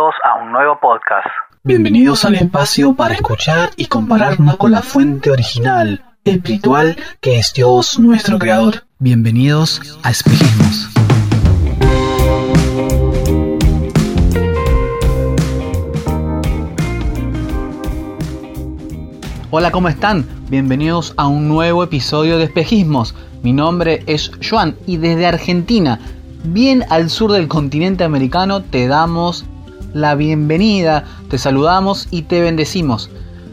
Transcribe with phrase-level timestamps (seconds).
[0.00, 1.26] A un nuevo podcast.
[1.62, 7.98] Bienvenidos al espacio para escuchar y compararnos con la fuente original, espiritual, que es Dios
[7.98, 8.84] nuestro Creador.
[8.98, 10.88] Bienvenidos a Espejismos.
[19.50, 20.24] Hola, ¿cómo están?
[20.48, 23.14] Bienvenidos a un nuevo episodio de Espejismos.
[23.42, 26.00] Mi nombre es Joan y desde Argentina,
[26.42, 29.44] bien al sur del continente americano, te damos
[29.92, 33.10] la bienvenida, te saludamos y te bendecimos.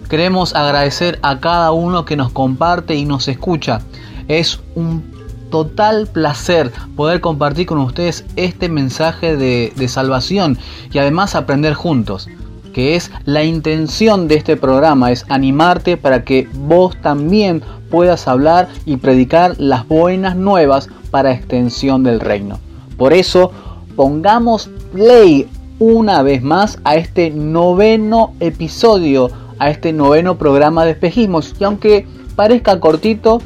[0.10, 3.82] Queremos agradecer a cada uno que nos comparte y nos escucha.
[4.28, 5.04] Es un
[5.50, 10.58] total placer poder compartir con ustedes este mensaje de, salvación
[10.92, 12.28] y además aprender juntos
[12.74, 18.68] que es la intención de este programa, es animarte para que vos también puedas hablar
[18.86, 22.60] y predicar las buenas nuevas para extensión del reino.
[22.96, 23.52] Por eso,
[23.96, 25.48] pongamos play
[25.80, 31.54] una vez más a este noveno episodio, a este noveno programa de espejismos.
[31.60, 33.42] Y aunque parezca cortito,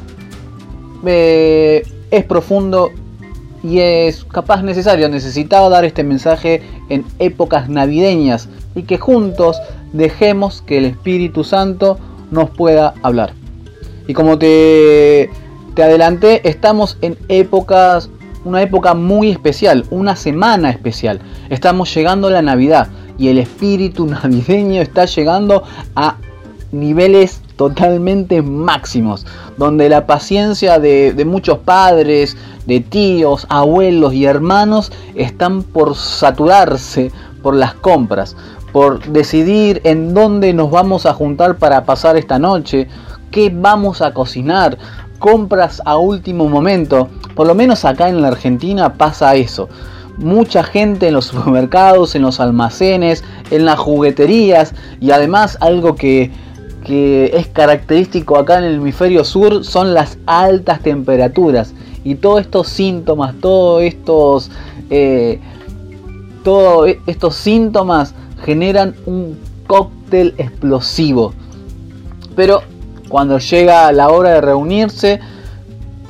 [1.04, 2.90] eh, es profundo
[3.62, 9.56] y es capaz necesario, necesitaba dar este mensaje en épocas navideñas y que juntos
[9.92, 11.98] dejemos que el Espíritu Santo
[12.30, 13.34] nos pueda hablar.
[14.08, 15.30] Y como te,
[15.74, 18.10] te adelanté, estamos en épocas,
[18.44, 21.20] una época muy especial, una semana especial.
[21.50, 25.62] Estamos llegando a la Navidad y el espíritu navideño está llegando
[25.94, 26.16] a
[26.72, 29.26] niveles totalmente máximos,
[29.58, 37.12] donde la paciencia de, de, muchos padres, de tíos, abuelos y hermanos están por saturarse
[37.42, 38.36] por las compras,
[38.72, 42.88] por decidir en dónde nos vamos a juntar para pasar esta noche,
[43.30, 44.78] qué vamos a cocinar,
[45.22, 47.08] compras a último momento.
[47.36, 49.68] Por lo menos acá en la Argentina pasa eso.
[50.18, 56.32] Mucha gente en los supermercados, en los almacenes, en las jugueterías y además algo que,
[56.84, 61.72] que es característico acá en el hemisferio sur son las altas temperaturas
[62.02, 64.50] y todos estos síntomas, todos estos,
[64.90, 65.38] eh,
[66.42, 68.12] todos estos síntomas
[68.44, 69.38] generan un
[69.68, 71.32] cóctel explosivo.
[72.34, 72.62] Pero
[73.12, 75.20] cuando llega la hora de reunirse,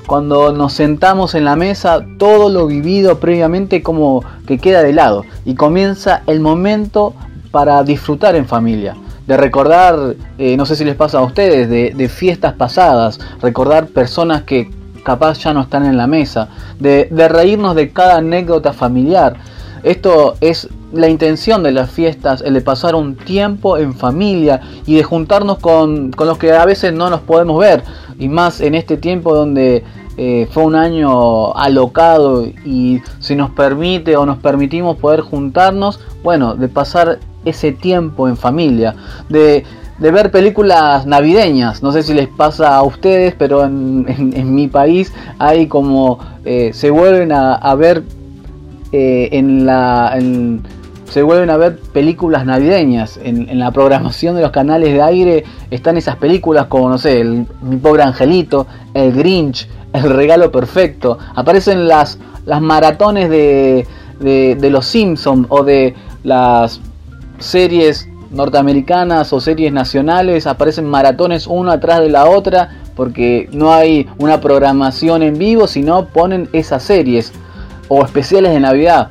[0.06, 5.24] cuando nos sentamos en la mesa, todo lo vivido previamente como que queda de lado
[5.44, 7.12] y comienza el momento
[7.50, 8.94] para disfrutar en familia.
[9.26, 14.42] De recordar, eh, no sé si les pasa a ustedes, de, fiestas pasadas, recordar personas
[14.42, 14.70] que
[15.04, 19.34] capaz ya no están en la mesa, de, de reírnos de cada anécdota familiar.
[19.82, 24.96] Esto es la intención de las fiestas, el de pasar un tiempo en familia y
[24.96, 27.82] de juntarnos con, con los que a veces no nos podemos ver.
[28.18, 29.82] Y más en este tiempo donde
[30.18, 36.54] eh, fue un año alocado y si nos permite o nos permitimos poder juntarnos, bueno,
[36.54, 38.94] de pasar ese tiempo en familia,
[39.30, 39.64] de,
[39.98, 41.82] de ver películas navideñas.
[41.82, 46.70] No sé si les pasa a ustedes, pero en, en, mi país hay como eh,
[46.74, 48.04] se vuelven a, a ver
[48.92, 50.18] eh, en la...
[51.04, 53.18] Se vuelven a ver películas navideñas.
[53.22, 57.20] En, en, la programación de los canales de aire están esas películas como, no sé,
[57.20, 61.18] el, Mi pobre angelito, El Grinch, El regalo perfecto.
[61.34, 63.86] Aparecen las, las maratones de,
[64.20, 65.94] de, de Los Simpsons o de
[66.24, 66.80] las
[67.38, 70.46] series norteamericanas o series nacionales.
[70.46, 76.06] Aparecen maratones una atrás de la otra porque no hay una programación en vivo, sino
[76.06, 77.32] ponen esas series
[77.88, 79.10] o especiales de Navidad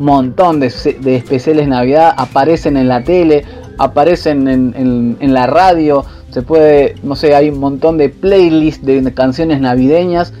[0.00, 3.44] montón de, de, especiales Navidad aparecen en la tele,
[3.78, 8.84] aparecen en, en, en, la radio, se puede, no sé, hay un montón de playlists
[8.84, 10.32] de canciones navideñas.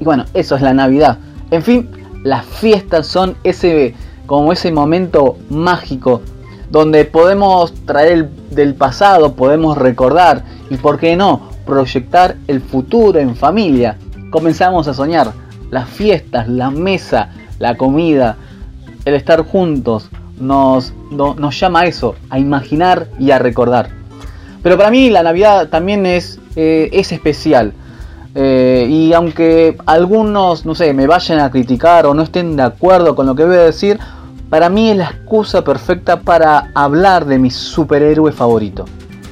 [0.00, 1.18] Y bueno, eso es la Navidad.
[1.52, 1.88] En fin,
[2.24, 3.94] las fiestas son ese,
[4.26, 6.20] como ese momento mágico
[6.70, 13.20] donde podemos traer el, del pasado, podemos recordar y, por qué no, proyectar el futuro
[13.20, 13.96] en familia.
[14.30, 15.32] Comenzamos a soñar
[15.70, 18.36] las fiestas, la mesa, la comida,
[19.04, 23.90] el estar juntos nos, no, nos llama a eso, a imaginar y a recordar.
[24.62, 27.72] Pero para mí la Navidad también es, eh, es especial.
[28.34, 33.14] Eh, y aunque algunos, no sé, me vayan a criticar o no estén de acuerdo
[33.14, 33.98] con lo que voy a decir,
[34.50, 38.84] para mí es la excusa perfecta para hablar de mi superhéroe favorito.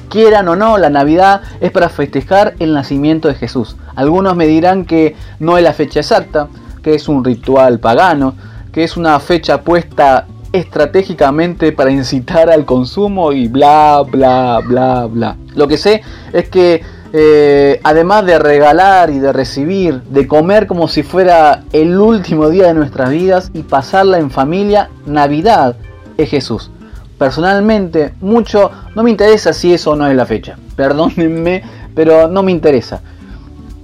[0.09, 3.75] Quieran o no, la Navidad es para festejar el nacimiento de Jesús.
[3.95, 6.47] Algunos me dirán que no es la fecha exacta,
[6.81, 8.35] que es un ritual pagano,
[8.71, 15.35] que es una fecha puesta estratégicamente para incitar al consumo y bla bla bla bla.
[15.55, 16.01] Lo que sé
[16.33, 16.81] es que
[17.13, 22.67] eh, además de regalar y de recibir, de comer como si fuera el último día
[22.67, 25.77] de nuestras vidas y pasarla en familia, Navidad
[26.17, 26.71] es Jesús.
[27.17, 30.57] Personalmente, mucho no me interesa si eso no es la fecha.
[30.75, 31.63] Perdónenme,
[31.95, 33.01] pero no me interesa.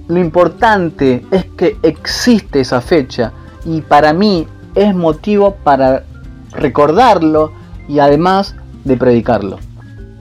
[0.06, 3.32] Lo importante es que existe esa fecha
[3.64, 6.04] y para mí es motivo para
[6.52, 7.52] recordarlo
[7.88, 8.54] y además
[8.84, 9.58] de predicarlo.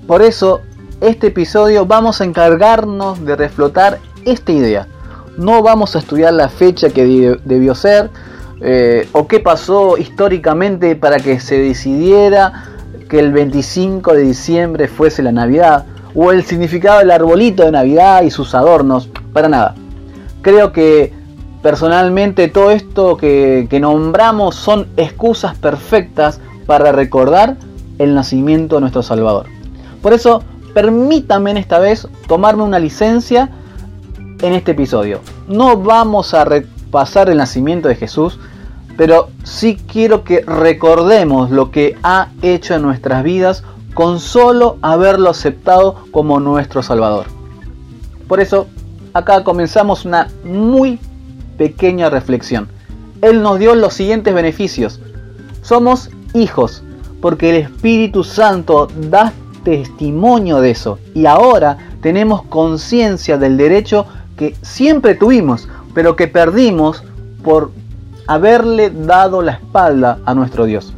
[0.08, 0.62] Por eso,
[1.02, 4.88] este episodio vamos a encargarnos de reflotar esta idea.
[5.38, 8.10] No vamos a estudiar la fecha que debió ser
[8.62, 12.73] eh, o qué pasó históricamente para que se decidiera
[13.14, 18.24] que el 25 de diciembre fuese la Navidad o el significado del arbolito de Navidad
[18.24, 19.76] y sus adornos, para nada.
[20.42, 21.14] Creo que
[21.62, 27.58] personalmente todo esto que, que nombramos son excusas perfectas para recordar
[28.00, 29.46] el nacimiento de nuestro Salvador.
[30.02, 30.42] Por eso,
[30.74, 33.52] permítanme esta vez tomarme una licencia
[34.42, 35.20] en este episodio.
[35.48, 38.40] No vamos a repasar el nacimiento de Jesús,
[38.98, 43.64] pero sí quiero que recordemos lo que ha hecho en nuestras vidas
[43.94, 47.26] con solo haberlo aceptado como nuestro Salvador.
[48.28, 48.68] Por eso,
[49.14, 51.00] acá comenzamos una muy
[51.58, 52.68] pequeña reflexión.
[53.22, 55.00] Él nos dio los siguientes beneficios.
[55.62, 56.84] Somos hijos,
[57.22, 61.00] porque el Espíritu Santo da testimonio de eso.
[61.14, 64.06] Y ahora tenemos conciencia del derecho
[64.36, 67.04] que siempre tuvimos, pero que perdimos
[67.44, 67.72] por
[68.28, 70.94] haberle dado la espalda a nuestro Dios.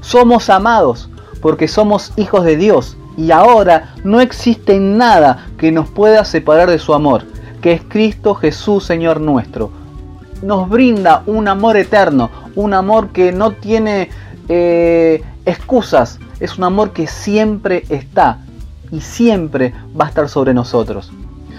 [0.00, 1.08] Somos amados
[1.40, 6.78] porque somos hijos de Dios y ahora no existe nada que nos pueda separar de
[6.78, 7.24] su amor,
[7.60, 9.70] que es Cristo Jesús Señor nuestro.
[10.42, 14.10] Nos brinda un amor eterno, un amor que no tiene
[14.48, 18.38] eh, excusas, es un amor que siempre está
[18.90, 21.12] y siempre va a estar sobre nosotros.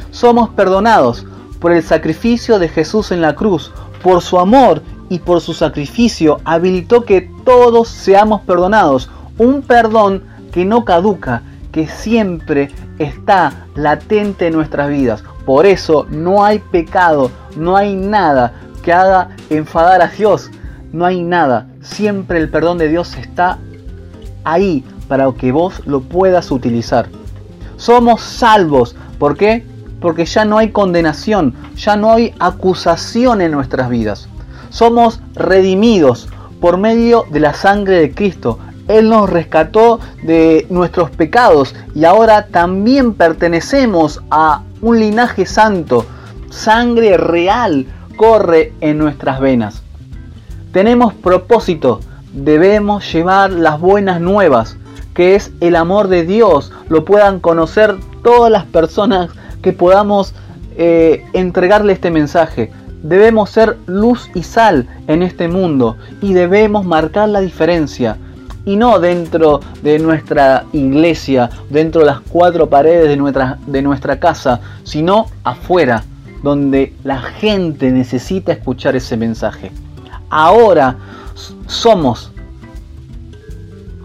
[0.10, 1.26] Somos perdonados
[1.60, 3.72] por el sacrificio de Jesús en la cruz,
[4.02, 4.82] por su amor
[5.12, 9.12] y por su sacrificio habilitó que todos seamos perdonados.
[9.38, 10.24] Un perdón
[10.54, 11.44] que no caduca,
[11.74, 15.22] que siempre está latente en nuestras vidas.
[15.46, 18.54] Por eso no hay pecado, no hay nada
[18.84, 20.50] que haga enfadar a Dios.
[20.94, 21.68] No hay nada.
[21.82, 23.58] Siempre el perdón de Dios está
[24.46, 27.10] ahí para que vos lo puedas utilizar.
[27.76, 28.96] Somos salvos.
[29.20, 29.66] ¿Por qué?
[30.00, 34.30] Porque ya no hay condenación, ya no hay acusación en nuestras vidas.
[34.72, 36.28] Somos redimidos
[36.60, 38.58] por medio de la sangre de Cristo.
[38.88, 46.06] Él nos rescató de nuestros pecados y ahora también pertenecemos a un linaje santo.
[46.50, 47.86] Sangre real
[48.16, 49.84] corre en nuestras venas.
[50.72, 52.00] Tenemos propósito,
[52.34, 54.78] debemos llevar las buenas nuevas,
[55.14, 59.32] que es el amor de Dios, lo puedan conocer todas las personas
[59.62, 60.34] que podamos
[60.78, 62.72] eh, entregarle este mensaje.
[63.04, 68.18] Debemos ser luz y sal en este mundo y debemos marcar la diferencia.
[68.64, 74.20] Y no dentro de nuestra iglesia, dentro de las cuatro paredes de nuestra, de nuestra
[74.20, 76.04] casa, sino afuera,
[76.44, 79.72] donde la gente necesita escuchar ese mensaje.
[80.30, 80.98] Ahora
[81.66, 82.32] somos,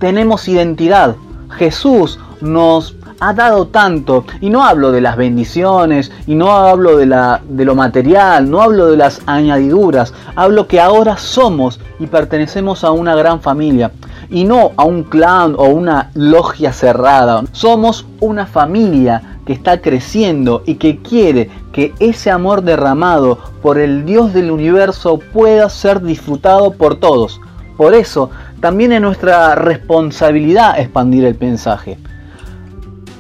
[0.00, 1.16] tenemos identidad.
[1.50, 4.24] Jesús nos ha dado tanto.
[4.40, 8.62] Y no hablo de las bendiciones, y no hablo de, la, de lo material, no
[8.62, 10.12] hablo de las añadiduras.
[10.34, 13.92] Hablo que ahora somos y pertenecemos a una gran familia.
[14.28, 17.44] Y no a un clan o una logia cerrada.
[17.52, 24.04] Somos una familia que está creciendo y que quiere que ese amor derramado por el
[24.04, 27.40] Dios del universo pueda ser disfrutado por todos.
[27.76, 28.30] Por eso,
[28.60, 31.98] también es nuestra responsabilidad expandir el mensaje.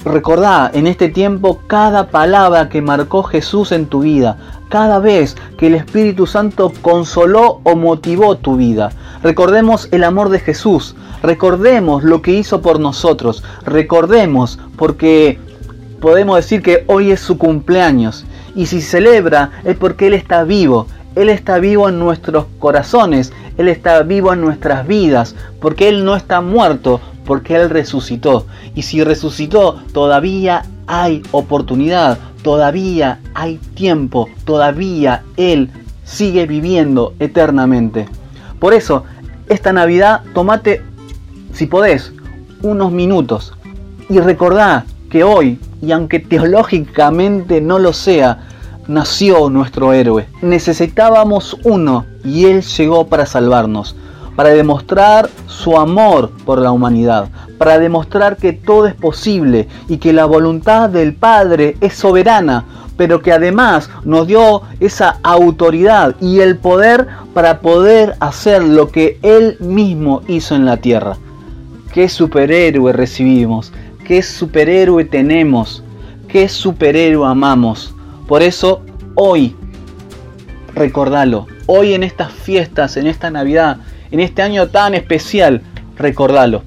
[0.06, 4.36] Recordá en este tiempo cada palabra que marcó Jesús en tu vida,
[4.68, 8.92] cada vez que el Espíritu Santo consoló o motivó tu vida.
[9.24, 10.94] Recordemos el amor de Jesús,
[11.24, 15.40] recordemos lo que hizo por nosotros, recordemos porque
[16.00, 20.86] podemos decir que hoy es su cumpleaños y si celebra es porque Él está vivo,
[21.16, 26.14] Él está vivo en nuestros corazones, Él está vivo en nuestras vidas, porque Él no
[26.14, 28.46] está muerto, porque Él resucitó.
[28.74, 35.70] Y si resucitó, todavía hay oportunidad, todavía hay tiempo, todavía Él
[36.04, 38.06] sigue viviendo eternamente.
[38.60, 39.04] Por eso,
[39.48, 40.82] esta Navidad, tomate,
[41.52, 42.12] si podés,
[42.62, 43.52] unos minutos
[44.08, 48.46] y recordá que hoy, y aunque teológicamente no lo sea,
[48.86, 50.26] nació nuestro héroe.
[50.42, 53.96] Necesitábamos uno y Él llegó para salvarnos
[54.36, 57.28] para demostrar su amor por la humanidad,
[57.58, 62.64] para demostrar que todo es posible y que la voluntad del Padre es soberana,
[62.96, 69.18] pero que además nos dio esa autoridad y el poder para poder hacer lo que
[69.22, 71.16] Él mismo hizo en la tierra.
[71.92, 73.72] qué superhéroe recibimos,
[74.06, 75.82] qué superhéroe tenemos,
[76.28, 77.94] qué superhéroe amamos.
[78.28, 78.82] Por eso
[79.14, 79.56] hoy,
[80.74, 83.78] recordalo, hoy en estas fiestas, en esta Navidad,
[84.10, 85.62] en este año tan especial,
[85.96, 86.62] recordalo.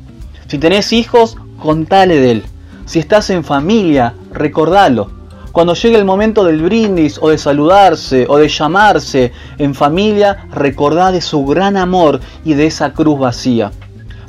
[0.48, 2.44] Si tenés hijos, contale de él.
[2.86, 5.12] Si estás en familia, recordalo.
[5.52, 11.12] Cuando llegue el momento del brindis o de saludarse o de llamarse en familia, recordá
[11.12, 13.72] de su gran amor y de esa cruz vacía.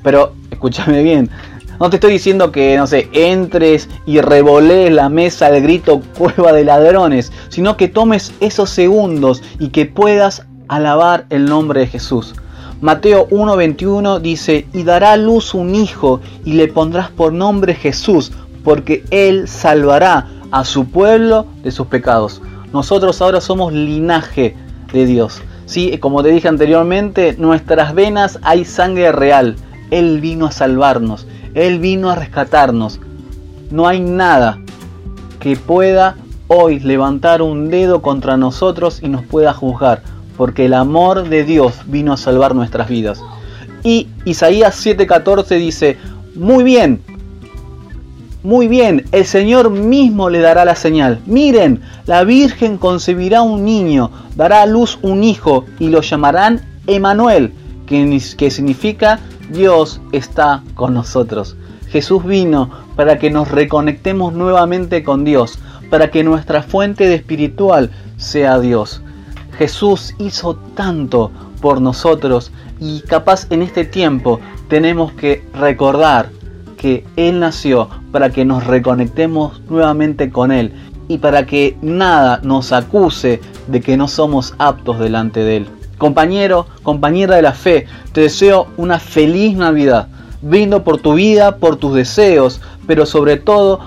[0.03, 1.31] Pero escúchame bien,
[1.81, 6.53] no te estoy diciendo que, no sé, entres y revolees la mesa al grito cueva
[6.53, 12.35] de ladrones, sino que tomes esos segundos y que puedas alabar el nombre de Jesús.
[12.81, 18.33] Mateo 1:21 dice, y dará a luz un hijo y le pondrás por nombre Jesús,
[18.65, 22.41] porque él salvará a su pueblo de sus pecados.
[22.73, 24.57] Nosotros ahora somos linaje
[24.95, 25.43] de Dios.
[25.67, 29.57] Sí, como te dije anteriormente, nuestras venas hay sangre real.
[29.91, 32.99] Él vino a salvarnos, Él vino a rescatarnos.
[33.71, 34.59] No hay nada
[35.39, 36.17] que pueda
[36.49, 40.03] hoy levantar un dedo contra nosotros y nos pueda juzgar
[40.37, 43.23] porque el amor de Dios vino a salvar nuestras vidas.
[43.83, 45.97] Y Isaías 7:14 dice,
[46.35, 47.01] muy bien,
[48.43, 51.21] muy bien, el Señor mismo le dará la señal.
[51.27, 57.53] Miren, la Virgen concebirá un niño, dará a luz un hijo y lo llamarán Emanuel,
[57.87, 59.21] que, que significa
[59.51, 61.57] Dios está con nosotros.
[61.91, 65.59] Jesús vino para que nos reconectemos nuevamente con Dios,
[65.91, 69.03] para que nuestra fuente de espiritual sea Dios.
[69.61, 72.51] Jesús hizo tanto por nosotros
[72.81, 76.31] y capaz en este tiempo tenemos que recordar
[76.79, 80.73] que Él nació para que nos reconectemos nuevamente con Él
[81.09, 85.67] y para que nada nos acuse de que no somos aptos delante de Él.
[85.99, 90.09] Compañero, compañera de la fe, te deseo una feliz Navidad.
[90.41, 93.79] Brindo por tu vida, por tus deseos, pero sobre todo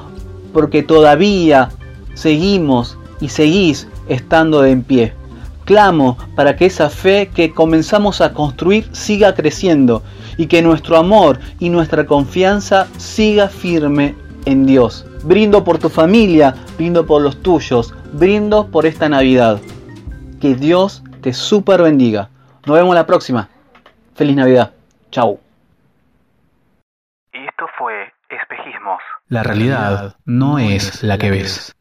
[0.54, 1.70] porque todavía
[2.14, 5.23] seguimos y seguís estando de en pie.
[5.66, 10.04] Clamo para que esa fe que comenzamos a construir siga creciendo
[10.38, 14.16] y que nuestro amor y nuestra confianza siga firme
[14.46, 15.06] en Dios.
[15.24, 19.60] Brindo por tu familia, brindo por los tuyos, brindo por esta Navidad.
[20.42, 22.30] Que Dios te super bendiga.
[22.66, 23.50] Nos vemos la próxima.
[24.16, 24.74] Feliz Navidad.
[25.12, 25.40] Chau.
[27.34, 29.00] Y esto fue Espejismos.
[29.28, 31.76] La realidad no es la que ves.